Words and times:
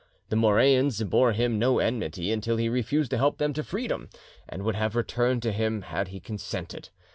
The 0.29 0.35
Moreans 0.35 1.03
bore 1.03 1.33
him 1.33 1.59
no 1.59 1.77
enmity 1.77 2.31
until 2.31 2.57
he 2.57 2.69
refused 2.69 3.11
to 3.11 3.19
help 3.19 3.37
them 3.37 3.53
to 3.53 3.63
freedom, 3.63 4.09
and 4.49 4.63
would 4.63 4.73
have 4.73 4.95
returned 4.95 5.43
to 5.43 5.51
him 5.51 5.83
had 5.83 6.07
he 6.07 6.19
consented. 6.19 6.89